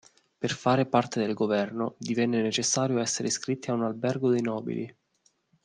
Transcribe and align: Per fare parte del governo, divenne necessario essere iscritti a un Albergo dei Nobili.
Per 0.39 0.49
fare 0.51 0.87
parte 0.87 1.19
del 1.19 1.35
governo, 1.35 1.93
divenne 1.99 2.41
necessario 2.41 2.97
essere 2.99 3.27
iscritti 3.27 3.69
a 3.69 3.73
un 3.73 3.83
Albergo 3.83 4.31
dei 4.31 4.41
Nobili. 4.41 4.95